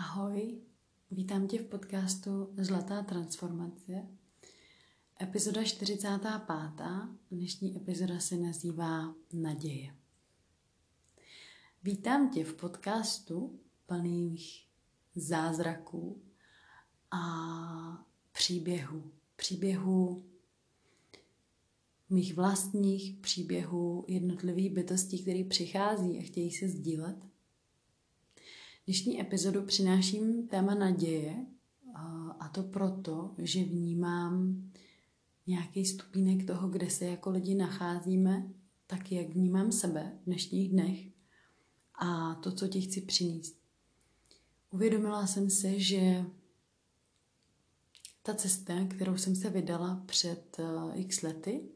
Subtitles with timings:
[0.00, 0.60] Ahoj,
[1.10, 4.06] vítám tě v podcastu Zlatá transformace.
[5.22, 6.86] Epizoda 45.
[7.30, 9.94] Dnešní epizoda se nazývá Naděje.
[11.82, 14.66] Vítám tě v podcastu plných
[15.14, 16.22] zázraků
[17.10, 19.12] a příběhů.
[19.36, 20.24] Příběhů
[22.10, 27.16] mých vlastních příběhů jednotlivých bytostí, které přichází a chtějí se sdílet.
[28.88, 31.46] Dnešní epizodu přináším téma naděje
[32.40, 34.62] a to proto, že vnímám
[35.46, 38.48] nějaký stupínek toho, kde se jako lidi nacházíme,
[38.86, 40.98] tak jak vnímám sebe v dnešních dnech
[41.94, 43.56] a to, co ti chci přinést.
[44.70, 46.24] Uvědomila jsem si, že
[48.22, 51.68] ta cesta, kterou jsem se vydala před uh, x lety,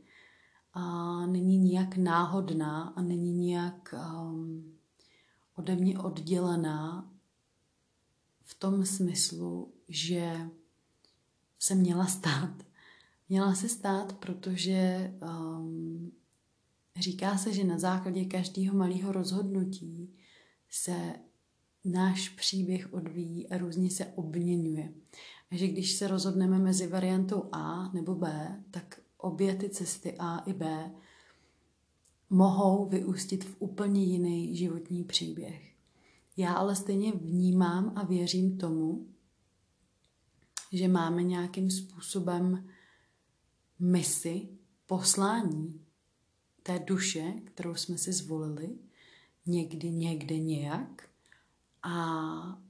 [0.73, 4.71] a není nijak náhodná a není nijak um,
[5.56, 7.11] ode mě oddělená
[8.45, 10.37] v tom smyslu, že
[11.59, 12.54] se měla stát.
[13.29, 16.13] Měla se stát, protože um,
[16.96, 20.15] říká se, že na základě každého malého rozhodnutí
[20.71, 21.13] se
[21.85, 24.93] náš příběh odvíjí a různě se obměňuje.
[25.51, 30.38] A že když se rozhodneme mezi variantou A nebo B, tak obě ty cesty A
[30.38, 30.91] i B
[32.33, 35.75] mohou vyústit v úplně jiný životní příběh.
[36.37, 39.07] Já ale stejně vnímám a věřím tomu,
[40.73, 42.69] že máme nějakým způsobem
[43.79, 44.49] misi,
[44.87, 45.80] poslání
[46.63, 48.79] té duše, kterou jsme si zvolili,
[49.47, 51.09] někdy, někde, nějak.
[51.83, 52.63] A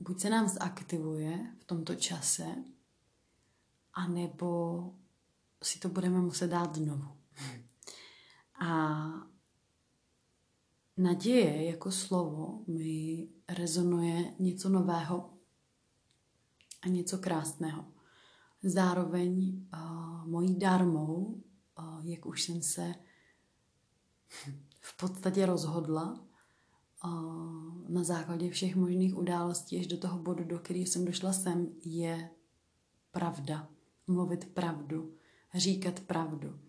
[0.00, 2.46] buď se nám zaktivuje v tomto čase,
[3.94, 4.90] anebo
[5.62, 7.08] si to budeme muset dát znovu.
[8.60, 9.02] A
[10.96, 15.30] naděje jako slovo mi rezonuje něco nového
[16.82, 17.84] a něco krásného.
[18.62, 21.42] Zároveň uh, mojí dármou,
[21.78, 22.94] uh, jak už jsem se
[24.80, 26.24] v podstatě rozhodla
[27.04, 31.68] uh, na základě všech možných událostí až do toho bodu, do kterého jsem došla sem,
[31.84, 32.30] je
[33.10, 33.68] pravda.
[34.06, 35.14] Mluvit pravdu
[35.54, 36.60] říkat pravdu.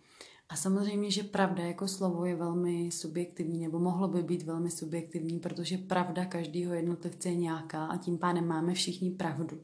[0.54, 5.40] A samozřejmě, že pravda jako slovo je velmi subjektivní, nebo mohlo by být velmi subjektivní,
[5.40, 9.62] protože pravda každého jednotlivce je nějaká a tím pádem máme všichni pravdu.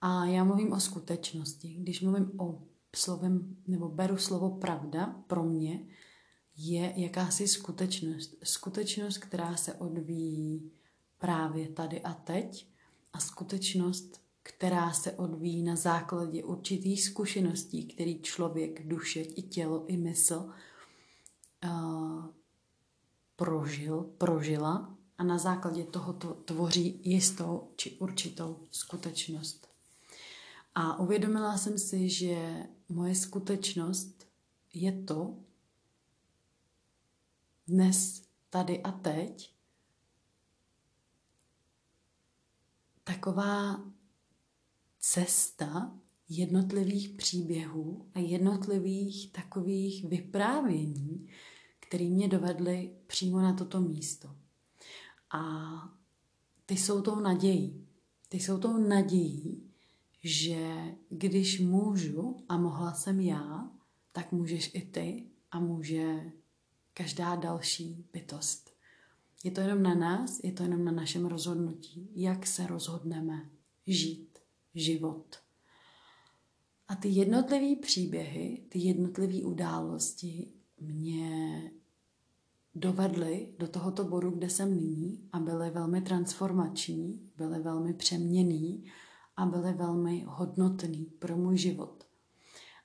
[0.00, 1.74] A já mluvím o skutečnosti.
[1.78, 2.62] Když mluvím o
[2.96, 5.86] slovem, nebo beru slovo pravda, pro mě
[6.56, 8.34] je jakási skutečnost.
[8.42, 10.72] Skutečnost, která se odvíjí
[11.18, 12.66] právě tady a teď
[13.12, 19.96] a skutečnost, která se odvíjí na základě určitých zkušeností, který člověk, duše, i tělo, i
[19.96, 20.50] mysl
[21.64, 22.26] uh,
[23.36, 29.68] prožil, prožila a na základě toho to tvoří jistou či určitou skutečnost.
[30.74, 34.26] A uvědomila jsem si, že moje skutečnost
[34.74, 35.36] je to
[37.68, 39.54] dnes, tady a teď,
[43.04, 43.84] taková
[45.04, 45.98] cesta
[46.28, 51.28] jednotlivých příběhů a jednotlivých takových vyprávění,
[51.80, 54.36] které mě dovedly přímo na toto místo.
[55.30, 55.42] A
[56.66, 57.86] ty jsou tou nadějí.
[58.28, 59.62] Ty jsou tou nadějí,
[60.24, 63.70] že když můžu a mohla jsem já,
[64.12, 66.32] tak můžeš i ty a může
[66.94, 68.70] každá další bytost.
[69.44, 73.50] Je to jenom na nás, je to jenom na našem rozhodnutí, jak se rozhodneme
[73.86, 74.32] žít
[74.74, 75.36] život.
[76.88, 81.70] A ty jednotlivé příběhy, ty jednotlivé události mě
[82.74, 88.84] dovedly do tohoto bodu, kde jsem nyní a byly velmi transformační, byly velmi přeměný
[89.36, 92.04] a byly velmi hodnotný pro můj život.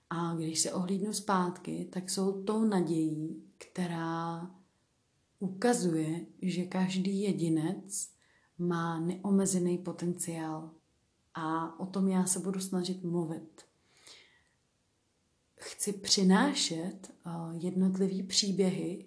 [0.09, 4.51] A když se ohlídnu zpátky, tak jsou tou nadějí, která
[5.39, 8.09] ukazuje, že každý jedinec
[8.57, 10.72] má neomezený potenciál
[11.37, 13.61] a o tom já se budu snažit mluvit.
[15.55, 17.29] Chci přinášet eh,
[17.59, 19.05] jednotlivé příběhy,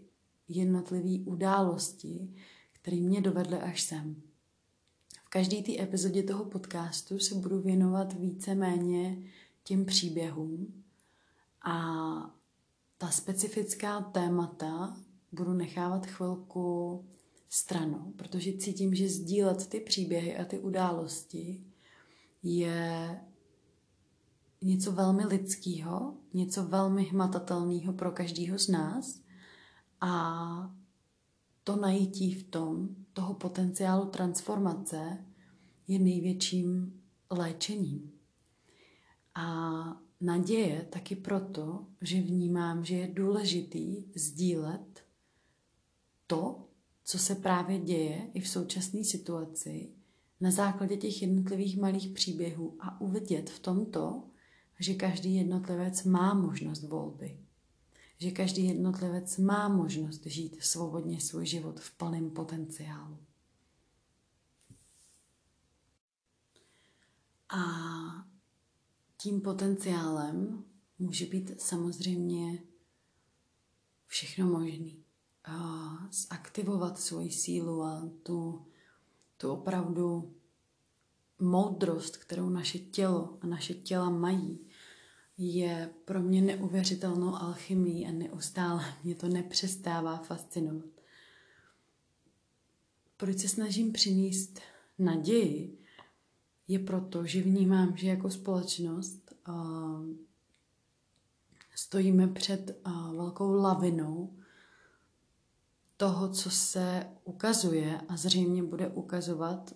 [0.49, 2.35] jednotlivé události,
[2.73, 4.23] které mě dovedly až sem.
[5.25, 9.23] V každé té epizodě toho podcastu se budu věnovat více-méně
[9.65, 10.83] těm příběhům
[11.63, 11.77] a
[12.99, 14.97] ta specifická témata
[15.33, 17.05] budu nechávat chvilku
[17.49, 21.65] stranou, protože cítím, že sdílet ty příběhy a ty události
[22.43, 23.21] je
[24.63, 29.21] něco velmi lidského, něco velmi hmatatelného pro každého z nás
[30.01, 30.75] a
[31.65, 35.25] to najítí v tom, toho potenciálu transformace
[35.89, 37.01] je největším
[37.31, 38.13] léčením.
[39.35, 45.05] A naděje taky proto, že vnímám, že je důležitý sdílet
[46.27, 46.69] to,
[47.05, 49.93] co se právě děje i v současné situaci,
[50.41, 54.23] na základě těch jednotlivých malých příběhů a uvidět v tomto,
[54.79, 57.39] že každý jednotlivec má možnost volby.
[58.19, 63.19] Že každý jednotlivec má možnost žít svobodně svůj život v plném potenciálu.
[67.49, 67.63] A
[69.17, 70.65] tím potenciálem
[70.99, 72.63] může být samozřejmě
[74.07, 75.05] všechno možný.
[76.11, 78.67] Zaktivovat svoji sílu a tu,
[79.41, 80.35] tu opravdu
[81.39, 84.61] moudrost, kterou naše tělo a naše těla mají,
[85.39, 90.91] je pro mě neuvěřitelnou alchymii a neustále mě to nepřestává fascinovat.
[93.17, 94.61] Proč se snažím přinést
[94.99, 95.79] naději,
[96.69, 100.07] je proto, že vnímám, že jako společnost uh,
[101.75, 104.40] stojíme před uh, velkou lavinou
[106.01, 109.75] toho, co se ukazuje a zřejmě bude ukazovat,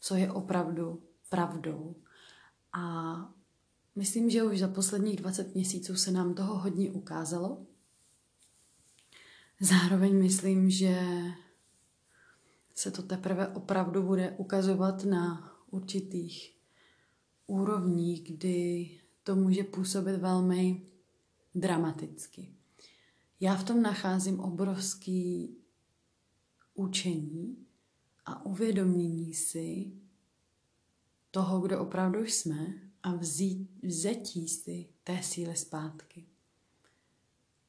[0.00, 1.96] co je opravdu pravdou.
[2.72, 3.14] A
[3.94, 7.66] myslím, že už za posledních 20 měsíců se nám toho hodně ukázalo.
[9.60, 11.02] Zároveň myslím, že
[12.74, 16.56] se to teprve opravdu bude ukazovat na určitých
[17.46, 18.90] úrovních, kdy
[19.22, 20.86] to může působit velmi
[21.54, 22.55] dramaticky.
[23.40, 25.56] Já v tom nacházím obrovský
[26.74, 27.66] učení
[28.26, 29.92] a uvědomění si
[31.30, 36.26] toho, kdo opravdu jsme a vzít, vzetí si té síly zpátky.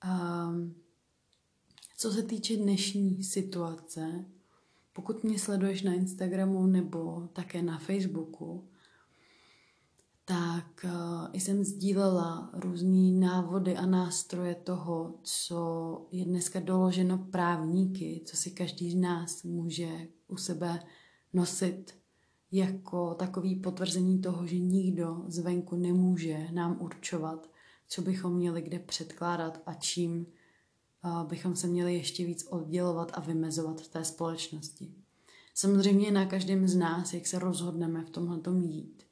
[0.05, 0.75] Um,
[1.97, 4.25] co se týče dnešní situace,
[4.93, 8.69] pokud mě sleduješ na Instagramu nebo také na Facebooku,
[10.29, 18.37] tak uh, jsem sdílela různé návody a nástroje toho, co je dneska doloženo právníky, co
[18.37, 20.79] si každý z nás může u sebe
[21.33, 21.95] nosit
[22.51, 27.49] jako takový potvrzení toho, že nikdo zvenku nemůže nám určovat,
[27.87, 30.25] co bychom měli kde předkládat a čím
[31.27, 34.93] bychom se měli ještě víc oddělovat a vymezovat v té společnosti.
[35.53, 39.06] Samozřejmě na každém z nás, jak se rozhodneme v tomhle jít.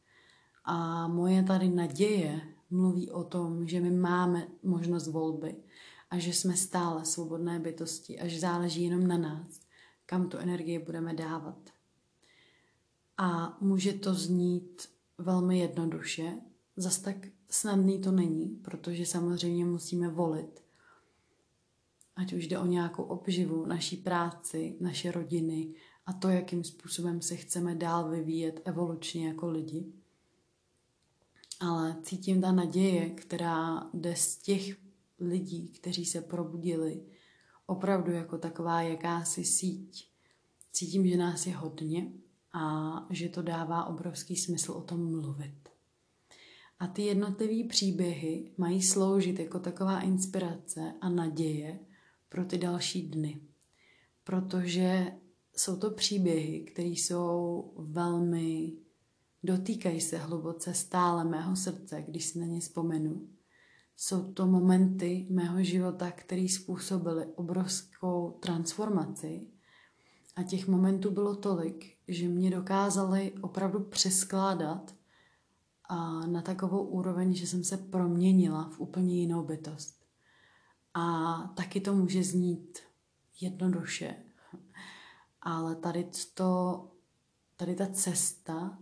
[0.66, 5.56] A moje tady naděje mluví o tom, že my máme možnost volby
[6.10, 9.60] a že jsme stále svobodné bytosti a že záleží jenom na nás,
[10.06, 11.70] kam tu energii budeme dávat.
[13.18, 16.34] A může to znít velmi jednoduše,
[16.78, 17.16] zas tak
[17.50, 20.66] snadný to není, protože samozřejmě musíme volit
[22.16, 25.74] ať už jde o nějakou obživu, naší práci, naše rodiny
[26.06, 29.94] a to, jakým způsobem se chceme dál vyvíjet evolučně jako lidi.
[31.60, 34.78] Ale cítím ta naděje, která jde z těch
[35.19, 37.06] lidí, kteří se probudili,
[37.66, 40.10] opravdu jako taková jakási síť.
[40.72, 42.12] Cítím, že nás je hodně
[42.54, 45.69] a že to dává obrovský smysl o tom mluvit.
[46.80, 51.80] A ty jednotlivé příběhy mají sloužit jako taková inspirace a naděje,
[52.30, 53.42] pro ty další dny.
[54.24, 55.12] Protože
[55.56, 58.74] jsou to příběhy, které jsou velmi,
[59.46, 63.30] dotýkají se hluboce stále mého srdce, když si na ně vzpomenu.
[63.96, 69.48] Jsou to momenty mého života, které způsobily obrovskou transformaci
[70.36, 74.96] a těch momentů bylo tolik, že mě dokázali opravdu přeskládat
[75.90, 80.06] a na takovou úroveň, že jsem se proměnila v úplně jinou bytost.
[80.94, 82.80] A taky to může znít
[83.42, 84.16] jednoduše.
[85.42, 86.82] Ale tady, to,
[87.56, 88.78] tady ta cesta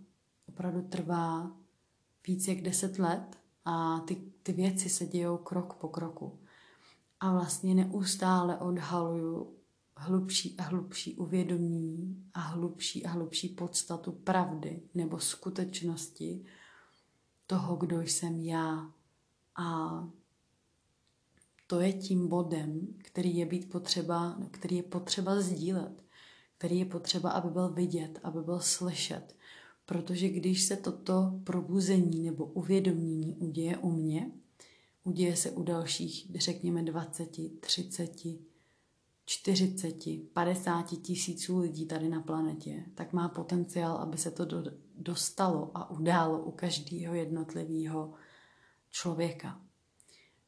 [0.54, 1.52] opravdu trvá
[2.28, 6.40] víc jak deset let a ty, ty věci se dějou krok po kroku.
[7.20, 9.54] A vlastně neustále odhaluju
[9.98, 16.46] hlubší a hlubší uvědomění a hlubší a hlubší podstatu pravdy nebo skutečnosti
[17.48, 18.92] toho, kdo jsem já.
[19.56, 19.90] A
[21.68, 26.04] to je tím bodem, který je být potřeba, který je potřeba sdílet,
[26.58, 29.36] který je potřeba, aby byl vidět, aby byl slyšet.
[29.86, 34.32] Protože když se toto probuzení nebo uvědomění uděje u mě,
[35.04, 38.12] uděje se u dalších, řekněme 20, 30,
[39.26, 39.96] 40,
[40.34, 44.46] 50 tisíců lidí tady na planetě, tak má potenciál, aby se to
[44.96, 48.14] dostalo a událo u každého jednotlivého
[48.90, 49.62] člověka.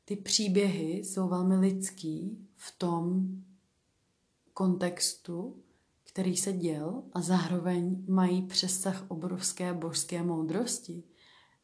[0.05, 3.27] Ty příběhy jsou velmi lidský v tom
[4.53, 5.63] kontextu,
[6.15, 11.03] který se děl a zároveň mají přesah obrovské božské moudrosti.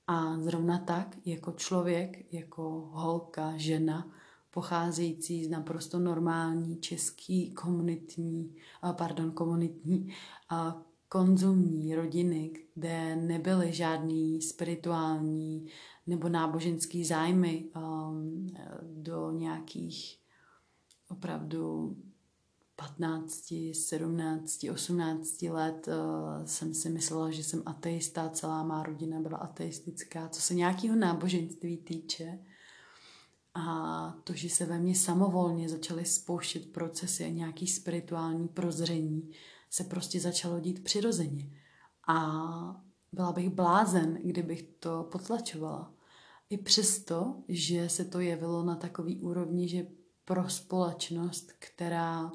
[0.08, 4.12] A zrovna tak, jako člověk, jako holka, žena,
[4.50, 8.56] pocházející z naprosto normální český komunitní,
[8.98, 10.14] pardon, komunitní
[11.10, 15.68] konzumní rodiny, kde nebyly žádný spirituální
[16.08, 18.48] nebo náboženský zájmy um,
[18.84, 20.18] do nějakých
[21.10, 21.96] opravdu
[22.82, 29.38] 15, 17, 18 let uh, jsem si myslela, že jsem ateista, celá má rodina byla
[29.38, 32.40] ateistická, co se nějakého náboženství týče.
[33.54, 39.32] A to, že se ve mně samovolně začaly spouštět procesy a nějaký spirituální prozření,
[39.70, 41.52] se prostě začalo dít přirozeně.
[42.08, 45.94] A byla bych blázen, kdybych to potlačovala.
[46.50, 49.88] I přesto, že se to jevilo na takový úrovni, že
[50.26, 52.32] pro společnost, která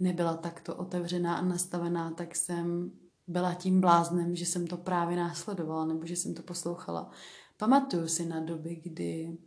[0.00, 2.90] nebyla takto otevřená a nastavená, tak jsem
[3.26, 7.10] byla tím bláznem, že jsem to právě následovala nebo že jsem to poslouchala.
[7.56, 9.38] Pamatuju si na doby, kdy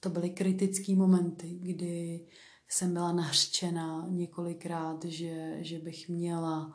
[0.00, 2.26] to byly kritické momenty, kdy
[2.68, 6.74] jsem byla nařčena několikrát, že, že bych měla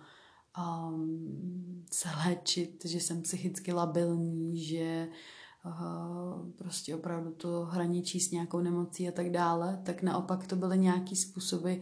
[0.58, 5.08] um, se léčit, že jsem psychicky labilní, že
[5.66, 10.78] uh, prostě opravdu to hraničí s nějakou nemocí a tak dále, tak naopak to byly
[10.80, 11.74] nějaký způsoby,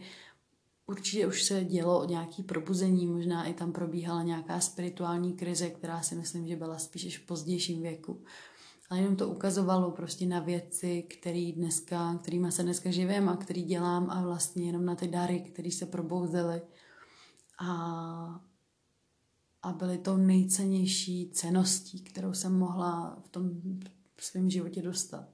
[0.90, 6.02] určitě už se dělo o nějaký probuzení, možná i tam probíhala nějaká spirituální krize, která
[6.02, 8.22] si myslím, že byla spíš v pozdějším věku
[8.90, 13.62] ale jenom to ukazovalo prostě na věci, který dneska, kterýma se dneska živím a který
[13.62, 16.62] dělám a vlastně jenom na ty dary, které se probouzely
[17.58, 17.70] a,
[19.62, 23.50] a byly to nejcennější ceností, kterou jsem mohla v tom
[24.18, 25.28] svém životě dostat.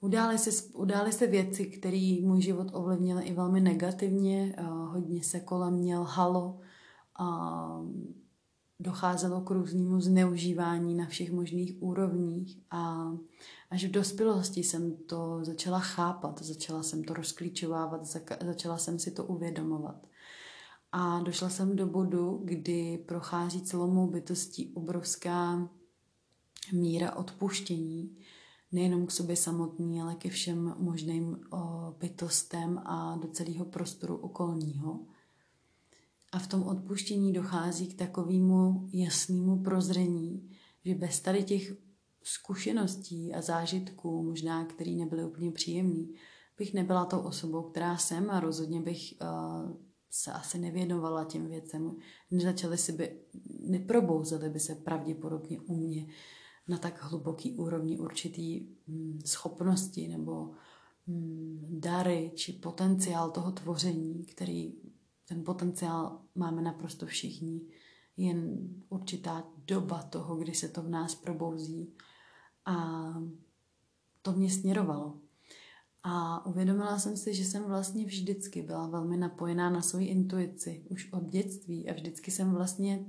[0.00, 4.56] Udály se, udály se věci, které můj život ovlivnily i velmi negativně.
[4.86, 6.60] Hodně se kolem mě lhalo.
[7.18, 7.80] A
[8.80, 13.12] docházelo k různému zneužívání na všech možných úrovních a
[13.70, 18.06] až v dospělosti jsem to začala chápat, začala jsem to rozklíčovávat,
[18.44, 20.06] začala jsem si to uvědomovat.
[20.92, 25.68] A došla jsem do bodu, kdy prochází celou mou bytostí obrovská
[26.72, 28.16] míra odpuštění,
[28.72, 31.40] nejenom k sobě samotný, ale ke všem možným
[31.98, 35.00] bytostem a do celého prostoru okolního.
[36.32, 40.50] A v tom odpuštění dochází k takovému jasnému prozření,
[40.84, 41.72] že bez tady těch
[42.22, 46.14] zkušeností a zážitků, možná který nebyly úplně příjemný,
[46.58, 49.76] bych nebyla tou osobou, která jsem a rozhodně bych uh,
[50.10, 51.96] se asi nevěnovala těm věcem.
[52.30, 53.20] Nezačaly si by,
[53.60, 56.06] neprobouzely by se pravděpodobně u mě
[56.68, 60.50] na tak hluboký úrovni určitý hm, schopnosti nebo
[61.06, 64.74] hm, dary či potenciál toho tvoření, který
[65.28, 67.60] ten potenciál máme naprosto všichni,
[68.16, 71.92] jen určitá doba toho, kdy se to v nás probouzí.
[72.64, 73.04] A
[74.22, 75.20] to mě směrovalo.
[76.02, 81.12] A uvědomila jsem si, že jsem vlastně vždycky byla velmi napojená na svoji intuici, už
[81.12, 81.88] od dětství.
[81.88, 83.06] A vždycky jsem vlastně,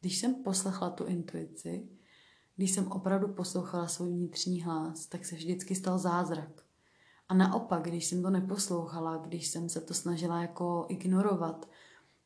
[0.00, 1.88] když jsem poslechla tu intuici,
[2.56, 6.62] když jsem opravdu poslouchala svůj vnitřní hlas, tak se vždycky stal zázrak.
[7.28, 11.68] A naopak, když jsem to neposlouchala, když jsem se to snažila jako ignorovat,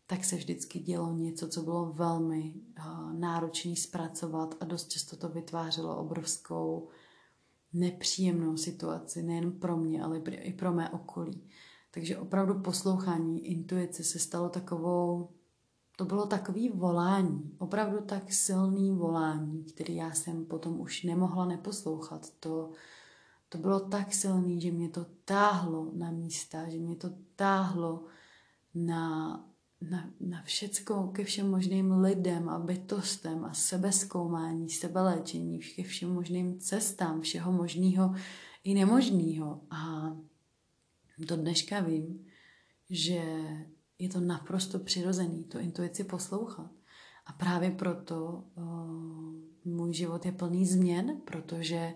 [0.07, 5.29] tak se vždycky dělo něco, co bylo velmi uh, náročné zpracovat a dost často to
[5.29, 6.89] vytvářelo obrovskou
[7.73, 11.51] nepříjemnou situaci, nejen pro mě, ale i pro mé okolí.
[11.91, 15.31] Takže opravdu poslouchání intuice se stalo takovou,
[15.99, 22.31] to bylo takový volání, opravdu tak silný volání, který já jsem potom už nemohla neposlouchat.
[22.41, 22.71] To,
[23.49, 28.05] to bylo tak silný, že mě to táhlo na místa, že mě to táhlo
[28.75, 29.29] na,
[29.81, 36.61] na, na všecko, ke všem možným lidem a bytostem a sebezkoumání, sebeléčení, ke všem možným
[36.61, 38.15] cestám, všeho možného
[38.65, 39.61] i nemožného.
[39.71, 40.13] A
[41.19, 42.27] do dneška vím,
[42.91, 43.23] že
[43.99, 46.71] je to naprosto přirozený, to intuici poslouchat.
[47.27, 48.65] A právě proto uh,
[49.65, 51.95] můj život je plný změn, protože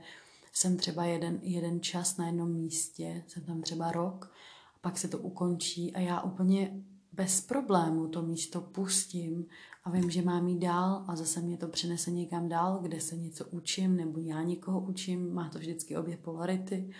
[0.52, 4.32] jsem třeba jeden, jeden čas na jednom místě, jsem tam třeba rok,
[4.76, 6.82] a pak se to ukončí a já úplně
[7.12, 9.47] bez problému to místo pustím
[9.85, 13.16] a vím, že mám jít dál a zase mě to přinese někam dál, kde se
[13.16, 16.90] něco učím nebo já někoho učím, má to vždycky obě polarity.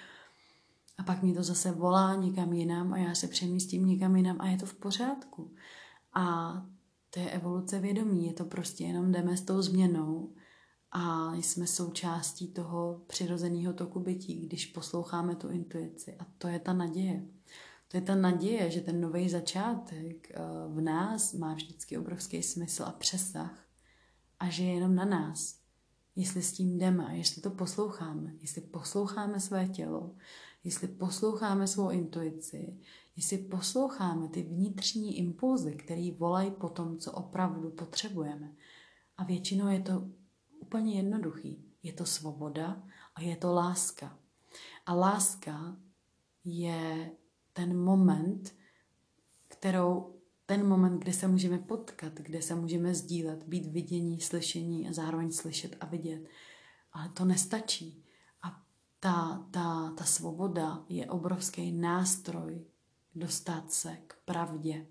[0.99, 4.49] A pak mě to zase volá někam jinam a já se přemístím někam jinam a
[4.49, 5.55] je to v pořádku.
[6.15, 6.53] A
[7.11, 10.33] to je evoluce vědomí, je to prostě jenom jdeme s tou změnou
[10.93, 16.17] a jsme součástí toho přirozeného toku bytí, když posloucháme tu intuici.
[16.19, 17.23] A to je ta naděje.
[17.89, 22.85] To je ta naděje, že ten nový začátek eh, v nás má vždycky obrovský smysl
[22.85, 23.67] a přesah
[24.41, 25.59] a že je jenom na nás,
[26.17, 30.15] jestli s tím jdeme a jestli to posloucháme, jestli posloucháme své tělo,
[30.65, 32.79] jestli posloucháme svou intuici,
[33.17, 38.53] jestli posloucháme ty vnitřní impulzy, které volají po tom, co opravdu potřebujeme.
[39.17, 40.09] A většinou je to
[40.61, 41.65] úplně jednoduchý.
[41.83, 42.83] Je to svoboda
[43.15, 44.19] a je to láska.
[44.87, 45.77] A láska
[46.45, 47.11] je
[47.53, 48.55] ten moment,
[49.49, 50.15] kterou,
[50.47, 55.33] ten moment, kde se můžeme potkat, kde se můžeme sdílet, být vidění, slyšení a zároveň
[55.33, 56.29] slyšet a vidět.
[56.93, 58.05] Ale to nestačí.
[59.03, 62.65] Ta, ta, ta svoboda je obrovský nástroj
[63.15, 64.87] dostat se k pravdě,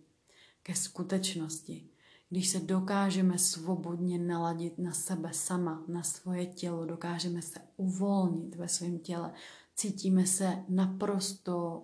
[0.64, 1.90] ke skutečnosti.
[2.30, 8.68] Když se dokážeme svobodně naladit na sebe sama, na svoje tělo, dokážeme se uvolnit ve
[8.68, 9.34] svém těle,
[9.76, 11.84] cítíme se naprosto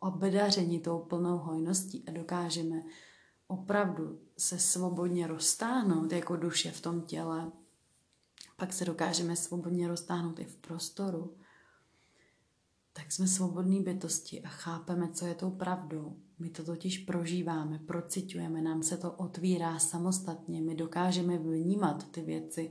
[0.00, 2.82] obdaření tou plnou hojností a dokážeme
[3.46, 7.52] opravdu se svobodně roztáhnout jako duše v tom těle,
[8.56, 11.36] pak se dokážeme svobodně roztáhnout i v prostoru,
[12.98, 16.16] tak jsme svobodní bytosti a chápeme, co je tou pravdou.
[16.38, 22.70] My to totiž prožíváme, procitujeme, nám se to otvírá samostatně, my dokážeme vnímat ty věci,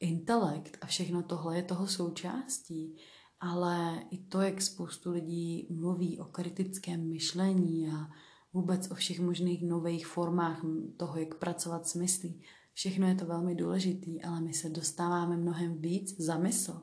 [0.00, 2.96] intelekt a všechno tohle je toho součástí
[3.42, 8.10] ale i to, jak spoustu lidí mluví o kritickém myšlení a
[8.52, 10.64] vůbec o všech možných nových formách
[10.96, 15.78] toho, jak pracovat s myslí, všechno je to velmi důležitý, ale my se dostáváme mnohem
[15.78, 16.80] víc za mysl.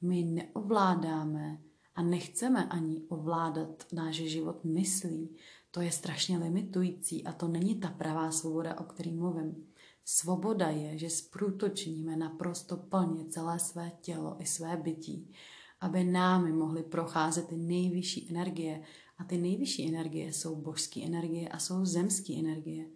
[0.00, 1.58] My neovládáme
[1.96, 5.36] a nechceme ani ovládat náš život myslí.
[5.70, 9.66] To je strašně limitující a to není ta pravá svoboda, o který mluvím.
[10.04, 15.32] Svoboda je, že sprůtočníme naprosto plně celé své tělo i své bytí
[15.80, 18.82] aby námi mohly procházet ty nejvyšší energie.
[19.18, 22.86] A ty nejvyšší energie jsou božské energie a jsou zemské energie.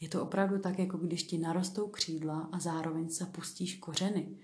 [0.00, 4.38] Je to opravdu tak, jako když ti narostou křídla a zároveň se pustíš kořeny.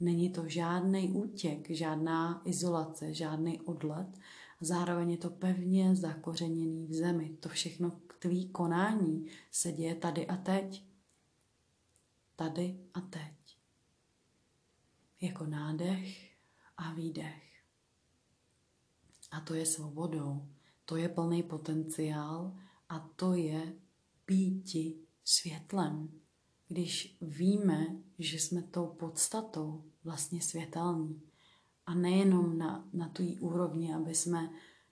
[0.00, 4.18] Není to žádný útěk, žádná izolace, žádný odlet.
[4.60, 7.36] Zároveň je to pevně zakořeněný v zemi.
[7.40, 10.84] To všechno k tvý konání se děje tady a teď.
[12.36, 13.58] Tady a teď.
[15.20, 16.34] Jako nádech
[16.76, 17.44] a výdech.
[19.30, 20.48] A to je svobodou,
[20.84, 23.72] to je plný potenciál a to je
[24.26, 26.23] býti světlem.
[26.74, 27.86] Když víme,
[28.18, 31.22] že jsme tou podstatou vlastně světelní.
[31.86, 34.50] A nejenom na, na tu úrovni, aby jsme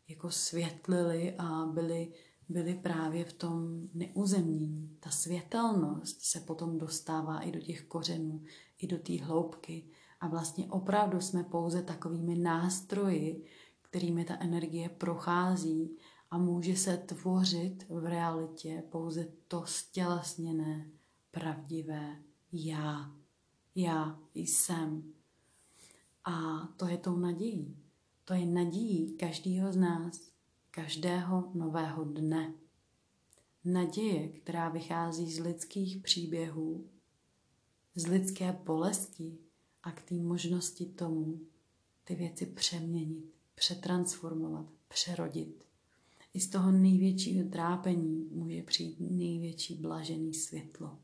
[0.09, 2.13] jako světlili a byli,
[2.49, 4.97] byli právě v tom neuzemnění.
[5.01, 8.43] Ta světelnost se potom dostává i do těch kořenů,
[8.79, 9.87] i do té hloubky,
[10.21, 13.45] a vlastně opravdu jsme pouze takovými nástroji,
[13.83, 15.97] kterými ta energie prochází
[16.31, 20.91] a může se tvořit v realitě pouze to stělesněné,
[21.33, 23.17] pravdivé já.
[23.75, 25.13] Já jsem.
[26.25, 27.77] A to je tou nadějí.
[28.25, 30.33] To je nadějí každého z nás,
[30.71, 32.55] každého nového dne.
[33.65, 36.87] Naděje, která vychází z lidských příběhů,
[37.95, 39.39] z lidské bolesti,
[39.83, 41.41] a k té možnosti tomu
[42.05, 45.65] ty věci přeměnit, přetransformovat, přerodit.
[46.35, 50.99] I z toho největšího trápení může přijít největší blažený světlo.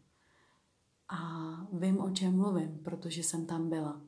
[1.09, 1.18] A
[1.73, 4.01] vím, o čem mluvím, protože jsem tam byla.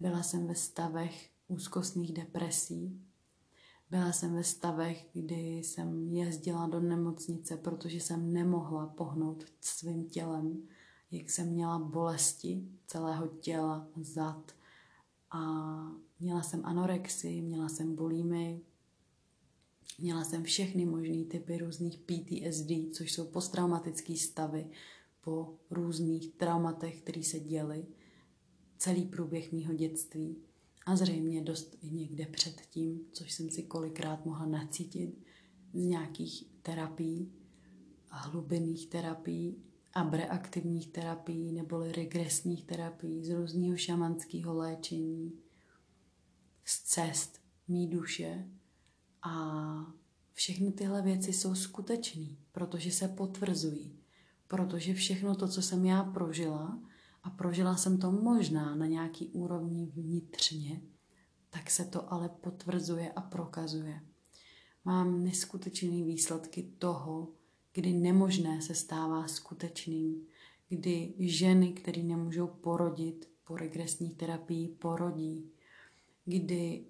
[0.00, 3.00] Byla jsem ve stavech úzkostných depresí,
[3.90, 10.62] byla jsem ve stavech, kdy jsem jezdila do nemocnice, protože jsem nemohla pohnout svým tělem,
[11.10, 14.52] jak jsem měla bolesti celého těla, zad
[15.30, 15.40] a
[16.20, 18.60] měla jsem anorexii, měla jsem bulimy,
[19.98, 24.70] měla jsem všechny možné typy různých PTSD, což jsou posttraumatické stavy
[25.20, 27.86] po různých traumatech, které se děly
[28.78, 30.36] celý průběh mýho dětství
[30.86, 35.18] a zřejmě dost i někde předtím, což jsem si kolikrát mohla nacítit
[35.74, 37.32] z nějakých terapií,
[38.08, 45.32] hlubinných terapií abreaktivních terapií neboli regresních terapií, z různého šamanského léčení,
[46.64, 48.48] z cest mý duše
[49.22, 49.94] a
[50.32, 53.99] všechny tyhle věci jsou skutečné, protože se potvrzují.
[54.50, 56.82] Protože všechno to, co jsem já prožila,
[57.22, 60.80] a prožila jsem to možná na nějaký úrovni vnitřně,
[61.50, 64.00] tak se to ale potvrzuje a prokazuje.
[64.84, 67.28] Mám neskutečné výsledky toho,
[67.72, 70.26] kdy nemožné se stává skutečným,
[70.68, 75.50] kdy ženy, které nemůžou porodit po regresní terapii, porodí,
[76.24, 76.84] kdy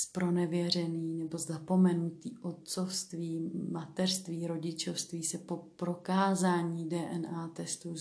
[0.00, 7.94] spronevěřený nebo zapomenutý otcovství, mateřství, rodičovství se po prokázání DNA testu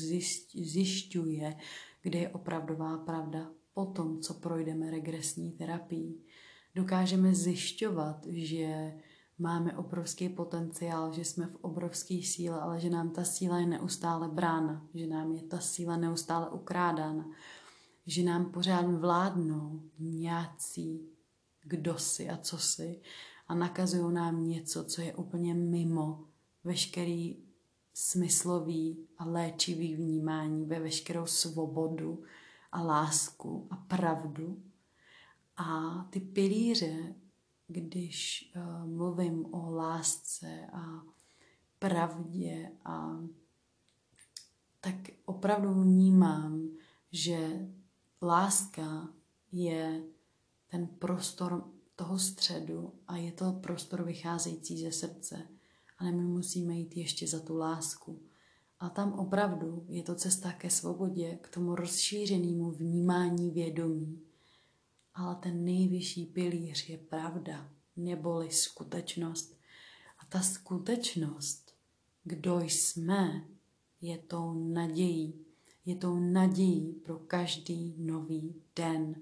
[0.53, 1.55] zjišťuje,
[2.01, 6.21] kde je opravdová pravda po tom, co projdeme regresní terapii.
[6.75, 8.93] Dokážeme zjišťovat, že
[9.39, 14.27] máme obrovský potenciál, že jsme v obrovské síle, ale že nám ta síla je neustále
[14.27, 17.25] brána, že nám je ta síla neustále ukrádána,
[18.07, 21.14] že nám pořád vládnou nějací
[21.65, 23.01] kdo si a co si
[23.47, 26.25] a nakazují nám něco, co je úplně mimo
[26.63, 27.37] veškerý
[27.93, 32.23] smyslový a léčivý vnímání, ve veškerou svobodu
[32.71, 34.63] a lásku a pravdu.
[35.57, 37.15] A ty pilíře,
[37.67, 41.01] když uh, mluvím o lásce a
[41.79, 43.19] pravdě a
[44.81, 46.69] tak opravdu vnímám,
[47.11, 47.69] že
[48.21, 49.09] láska
[49.51, 50.03] je
[50.71, 55.47] ten prostor toho středu a je to prostor vycházející ze srdce.
[55.97, 58.19] Ale my musíme jít ještě za tu lásku.
[58.79, 64.21] A tam opravdu je to cesta ke svobodě, k tomu rozšířenému vnímání vědomí.
[65.13, 69.57] Ale ten nejvyšší pilíř je pravda, neboli skutečnost.
[70.19, 71.73] A ta skutečnost,
[72.23, 73.47] kdo jsme,
[74.01, 75.45] je tou nadějí.
[75.85, 79.15] Je tou nadějí pro každý nový den.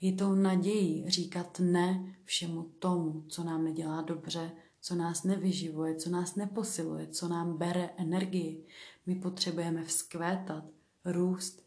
[0.00, 6.10] Je tou nadějí říkat ne všemu tomu, co nám nedělá dobře, co nás nevyživuje, co
[6.10, 8.66] nás neposiluje, co nám bere energii.
[9.06, 10.64] My potřebujeme vzkvétat,
[11.04, 11.62] růst,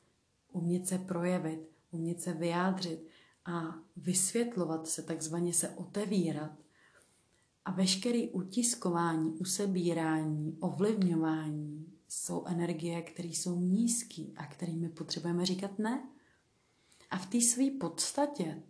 [0.52, 3.08] umět se projevit, umět se vyjádřit
[3.46, 6.52] a vysvětlovat se, takzvaně se otevírat.
[7.66, 16.10] A veškerý utiskování, usebírání, ovlivňování jsou energie, které jsou nízké a kterými potřebujeme říkat ne.
[17.10, 18.64] A v té své podstatě,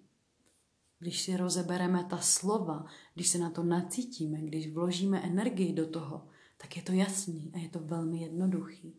[0.99, 6.27] když si rozebereme ta slova, když se na to nacítíme, když vložíme energii do toho,
[6.57, 8.95] tak je to jasný a je to velmi jednoduchý.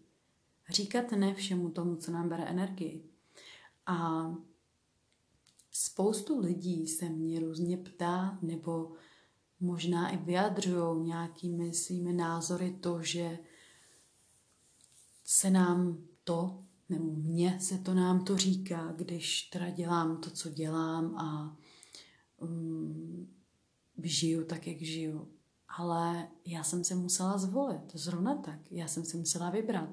[0.68, 3.04] Říkat ne všemu tomu, co nám bere energii.
[3.86, 4.30] A
[5.70, 8.92] spoustu lidí se mě různě ptá, nebo
[9.60, 13.38] možná i vyjadřují nějakými svými názory to, že
[15.24, 20.50] se nám to nebo mně se to nám to říká, když teda dělám to, co
[20.50, 21.56] dělám a
[22.40, 23.28] um,
[24.02, 25.28] žiju tak, jak žiju.
[25.78, 28.58] Ale já jsem se musela zvolit, zrovna tak.
[28.70, 29.88] Já jsem se musela vybrat.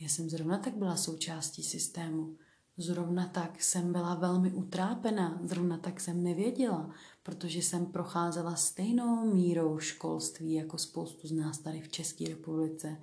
[0.00, 2.36] Já jsem zrovna tak byla součástí systému.
[2.76, 6.90] Zrovna tak jsem byla velmi utrápená, zrovna tak jsem nevěděla,
[7.22, 12.96] protože jsem procházela stejnou mírou školství jako spoustu z nás tady v České republice.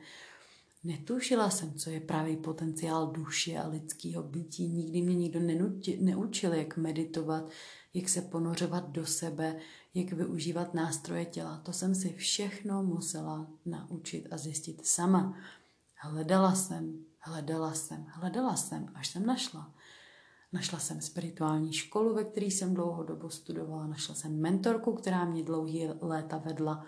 [0.85, 4.67] Netušila jsem, co je právě potenciál duše a lidského bytí.
[4.67, 7.49] Nikdy mě nikdo nenuti, neučil, jak meditovat,
[7.93, 9.55] jak se ponořovat do sebe,
[9.93, 11.57] jak využívat nástroje těla.
[11.57, 15.37] To jsem si všechno musela naučit a zjistit sama.
[15.95, 19.73] Hledala jsem, hledala jsem, hledala jsem, až jsem našla.
[20.53, 23.87] Našla jsem spirituální školu, ve které jsem dlouho dobu studovala.
[23.87, 26.85] Našla jsem mentorku, která mě dlouhý léta vedla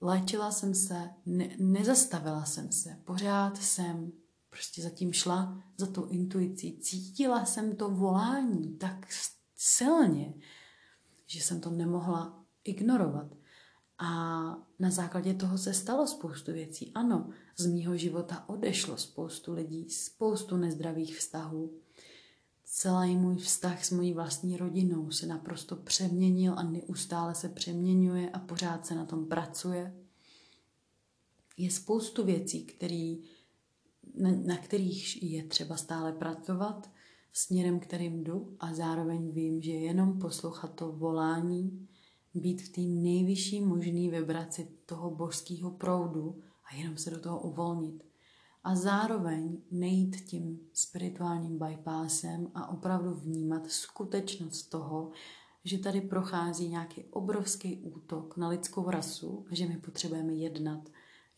[0.00, 4.12] léčila jsem se, ne, nezastavila jsem se, pořád jsem
[4.50, 6.78] prostě zatím šla za tou intuicí.
[6.78, 9.06] Cítila jsem to volání tak
[9.56, 10.34] silně,
[11.26, 13.34] že jsem to nemohla ignorovat.
[13.98, 14.08] A
[14.78, 16.92] na základě toho se stalo spoustu věcí.
[16.94, 21.80] Ano, z mýho života odešlo spoustu lidí, spoustu nezdravých vztahů,
[22.76, 28.38] Celý můj vztah s mojí vlastní rodinou se naprosto přeměnil a neustále se přeměňuje a
[28.38, 29.96] pořád se na tom pracuje.
[31.56, 33.22] Je spoustu věcí, který,
[34.14, 36.90] na, na kterých je třeba stále pracovat,
[37.32, 41.88] směrem, kterým jdu a zároveň vím, že jenom poslouchat to volání,
[42.34, 48.13] být v té nejvyšší možné vibraci toho božského proudu a jenom se do toho uvolnit
[48.64, 55.10] a zároveň nejít tím spirituálním bypassem a opravdu vnímat skutečnost toho,
[55.64, 60.88] že tady prochází nějaký obrovský útok na lidskou rasu a že my potřebujeme jednat,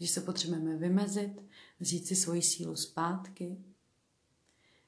[0.01, 1.43] že se potřebujeme vymezit,
[1.81, 3.57] vzít si svoji sílu zpátky,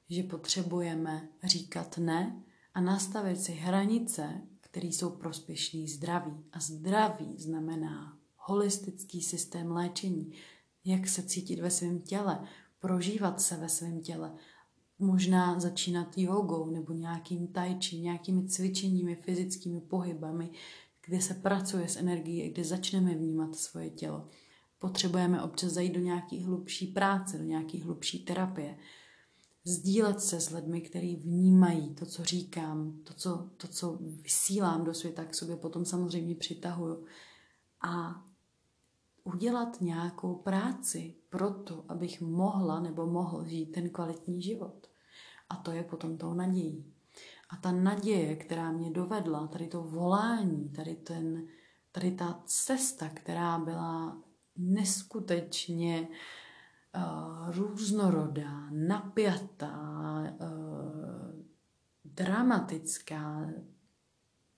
[0.09, 6.43] že potřebujeme říkat ne a nastavit si hranice, které jsou prospěšné zdraví.
[6.51, 10.33] A zdraví znamená holistický systém léčení,
[10.85, 12.47] jak se cítit ve svém těle,
[12.79, 14.33] prožívat se ve svém těle,
[14.99, 20.51] možná začínat jogou nebo nějakým tajči, nějakými cvičeními, fyzickými pohybami,
[21.05, 24.29] kde se pracuje s energií, kde začneme vnímat svoje tělo.
[24.79, 28.77] Potřebujeme občas zajít do nějaký hlubší práce, do nějaký hlubší terapie.
[29.63, 34.93] sdílet se s lidmi, kteří vnímají to, co říkám, to co, to, co vysílám do
[34.93, 37.05] světa, k sobě potom samozřejmě přitahuju.
[37.81, 38.25] A
[39.33, 44.87] udělat nějakou práci pro to, abych mohla nebo mohl žít ten kvalitní život.
[45.49, 46.93] A to je potom tou nadějí.
[47.49, 51.47] A ta naděje, která mě dovedla, tady to volání, tady, ten,
[51.91, 54.17] tady ta cesta, která byla
[54.57, 56.07] neskutečně
[56.95, 61.43] uh, různorodá, napjatá, uh,
[62.05, 63.49] dramatická,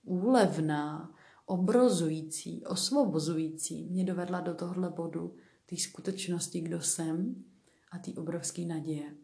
[0.02, 1.11] úlevná,
[1.46, 7.44] obrozující, osvobozující, mě dovedla do tohle bodu té skutečnosti, kdo jsem
[7.90, 9.14] a té obrovské naděje.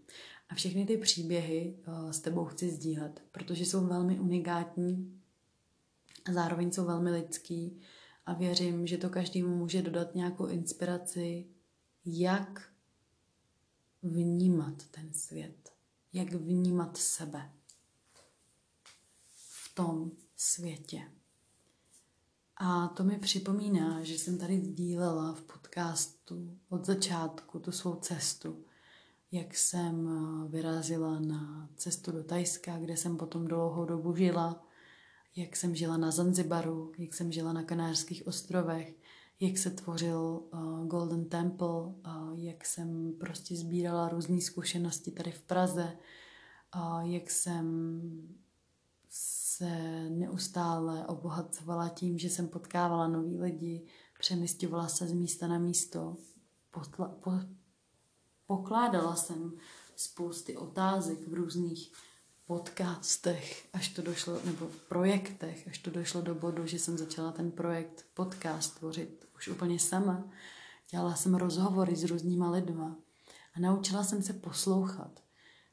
[0.48, 5.20] A všechny ty příběhy uh, s tebou chci sdílet, protože jsou velmi unikátní
[6.24, 7.80] a zároveň jsou velmi lidský
[8.26, 11.46] a věřím, že to každému může dodat nějakou inspiraci,
[12.04, 12.72] jak
[14.02, 15.72] vnímat ten svět,
[16.12, 17.50] jak vnímat sebe
[19.34, 21.17] v tom světě.
[22.60, 28.64] A to mi připomíná, že jsem tady sdílela v podcastu od začátku tu svou cestu,
[29.32, 34.66] jak jsem eh, vyrazila na cestu do Tajska, kde jsem potom dlouhou dobu žila,
[35.36, 38.94] jak jsem žila na Zanzibaru, jak jsem žila na Kanárských ostrovech,
[39.40, 41.94] jak se tvořil uh, Golden Temple, uh,
[42.34, 45.98] jak jsem prostě sbírala různé zkušenosti tady v Praze,
[46.76, 48.10] uh, jak jsem
[49.58, 53.86] se neustále obohacovala tím, že jsem potkávala nový lidi,
[54.18, 56.16] přemysťovala se z místa na místo,
[56.70, 57.32] potla, po,
[58.46, 59.52] pokládala jsem
[59.96, 61.92] spousty otázek v různých
[62.46, 67.32] podcastech, až to došlo, nebo v projektech, až to došlo do bodu, že jsem začala
[67.32, 70.24] ten projekt podcast tvořit už úplně sama.
[70.90, 72.96] Dělala jsem rozhovory s různýma lidma
[73.54, 75.27] a naučila jsem se poslouchat.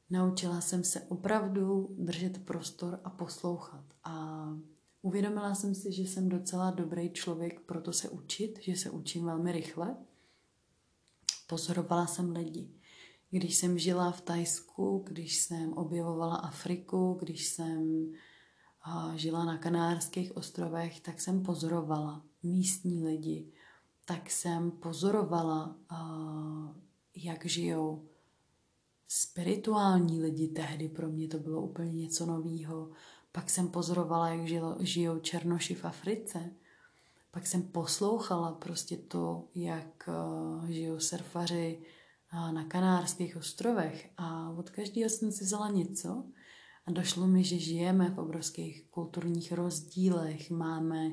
[0.09, 3.83] Naučila jsem se opravdu držet prostor a poslouchat.
[4.03, 4.47] A
[5.01, 9.51] uvědomila jsem si, že jsem docela dobrý člověk proto se učit, že se učím velmi
[9.51, 9.97] rychle.
[11.47, 12.69] Pozorovala jsem lidi.
[13.29, 18.11] Když jsem žila v Tajsku, když jsem objevovala Afriku, když jsem
[19.15, 23.51] žila na Kanárských ostrovech, tak jsem pozorovala místní lidi.
[24.05, 25.75] Tak jsem pozorovala,
[27.15, 28.05] jak žijou
[29.07, 32.89] spirituální lidi tehdy, pro mě to bylo úplně něco novýho.
[33.31, 36.51] Pak jsem pozorovala, jak žilo, žijou černoši v Africe.
[37.31, 41.79] Pak jsem poslouchala prostě to, jak uh, žijou surfaři
[42.33, 46.23] uh, na Kanárských ostrovech a od každého jsem si vzala něco
[46.85, 51.11] a došlo mi, že žijeme v obrovských kulturních rozdílech, máme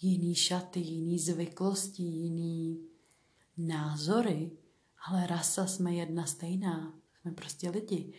[0.00, 2.80] jiný šaty, jiný zvyklosti, jiný
[3.56, 4.50] názory,
[5.08, 7.01] ale rasa jsme jedna stejná.
[7.22, 8.12] Jsme prostě lidi.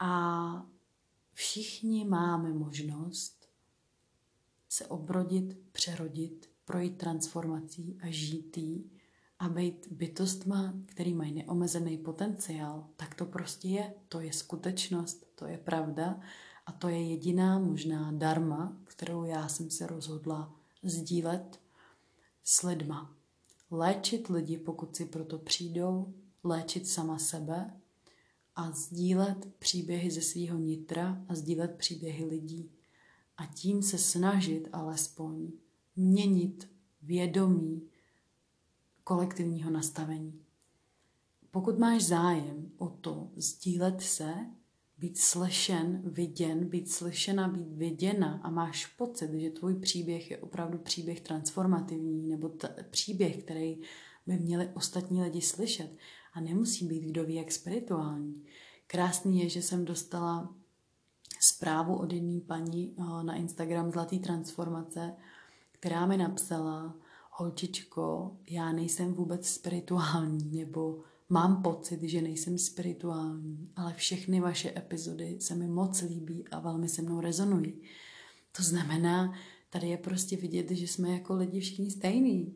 [0.00, 0.66] A
[1.32, 3.48] všichni máme možnost
[4.68, 8.90] se obrodit, přerodit, projít transformací a žít jí
[9.38, 13.94] a být bytostma, který mají neomezený potenciál, tak to prostě je.
[14.08, 16.20] To je skutečnost, to je pravda
[16.66, 21.60] a to je jediná možná darma, kterou já jsem se rozhodla sdílet
[22.44, 23.14] s lidma.
[23.70, 26.14] Léčit lidi, pokud si proto přijdou,
[26.44, 27.80] léčit sama sebe
[28.56, 32.70] a sdílet příběhy ze svého nitra a sdílet příběhy lidí.
[33.36, 35.52] A tím se snažit alespoň
[35.96, 36.70] měnit
[37.02, 37.82] vědomí
[39.04, 40.40] kolektivního nastavení.
[41.50, 44.34] Pokud máš zájem o to sdílet se,
[44.98, 50.78] být slyšen, viděn, být slyšena, být viděna a máš pocit, že tvůj příběh je opravdu
[50.78, 53.80] příběh transformativní nebo t- příběh, který
[54.26, 55.96] by měli ostatní lidi slyšet
[56.34, 58.44] a nemusí být kdo ví jak spirituální.
[58.86, 60.54] Krásný je, že jsem dostala
[61.40, 65.14] zprávu od jedné paní eh, na Instagram Zlatý transformace,
[65.72, 66.94] která mi napsala,
[67.30, 75.36] holčičko, já nejsem vůbec spirituální, nebo mám pocit, že nejsem spirituální, ale všechny vaše epizody
[75.40, 77.74] se mi moc líbí a velmi se mnou rezonují.
[78.56, 79.34] To znamená,
[79.70, 82.54] tady je prostě vidět, že jsme jako lidi všichni stejní.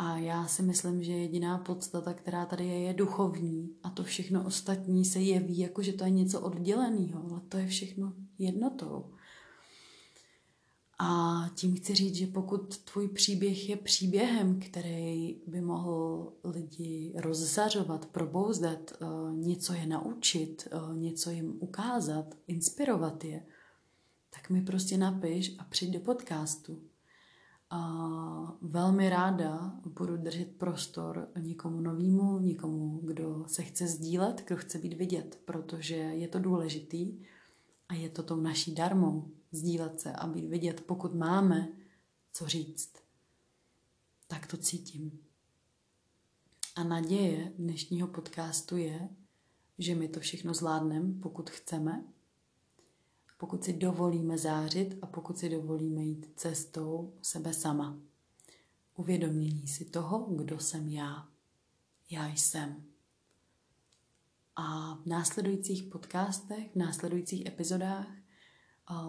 [0.00, 4.46] A já si myslím, že jediná podstata, která tady je, je duchovní a to všechno
[4.46, 9.10] ostatní se jeví jako, že to je něco odděleného, ale to je všechno jednotou.
[10.98, 18.06] A tím chci říct, že pokud tvůj příběh je příběhem, který by mohl lidi rozzařovat,
[18.06, 23.46] probouzdat, eh, něco je naučit, eh, něco jim ukázat, inspirovat je,
[24.30, 26.82] tak mi prostě napiš a přijď do podcastu
[27.70, 34.78] A velmi ráda budu držet prostor někomu novému, někomu, kdo se chce sdílet, kdo chce
[34.78, 37.22] být vidět, protože je to důležitý
[37.88, 41.68] a je to tou naší darmou sdílet se a být vidět, pokud máme
[42.32, 42.92] co říct.
[44.26, 45.20] Tak to cítím.
[46.76, 49.08] A naděje dnešního podcastu je,
[49.78, 52.04] že my to všechno zvládneme, pokud chceme,
[53.38, 57.98] pokud si dovolíme zářit a pokud si dovolíme jít cestou sebe sama.
[58.96, 61.28] Uvědomění si toho, kdo jsem já.
[62.10, 62.84] Já jsem.
[64.56, 68.06] A v následujících podcastech, v následujících epizodách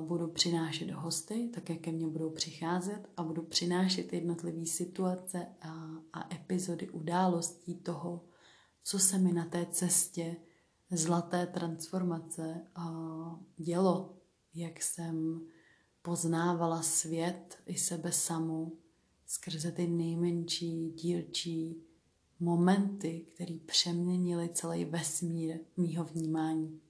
[0.02, 5.90] budu přinášet hosty, tak jak ke mně budou přicházet a budu přinášet jednotlivé situace a,
[6.14, 8.26] a epizody událostí toho,
[8.84, 10.36] co se mi na té cestě
[10.92, 12.68] zlaté transformace
[13.58, 14.19] dělo,
[14.54, 15.42] jak jsem
[16.02, 18.78] poznávala svět i sebe samu
[19.26, 21.84] skrze ty nejmenší dílčí
[22.40, 26.82] momenty, které přeměnily celý vesmír mýho vnímání.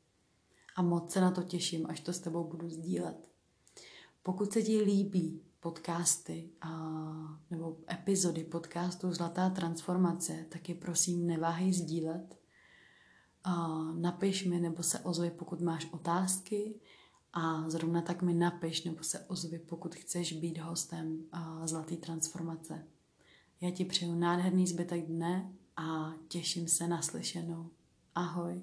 [0.75, 3.29] A moc se na to těším, až to s tebou budu sdílet.
[4.23, 6.69] Pokud se ti líbí podcasty a,
[7.51, 12.39] nebo epizody podcastu Zlatá transformace, tak je prosím neváhej sdílet.
[13.43, 16.79] A napiš mi nebo se ozvi, pokud máš otázky
[17.33, 21.23] a zrovna tak mi napiš nebo se ozvi, pokud chceš být hostem
[21.65, 22.87] Zlaté transformace.
[23.61, 27.69] Já ti přeju nádherný zbytek dne a těším se na slyšenou.
[28.15, 28.61] Ahoj.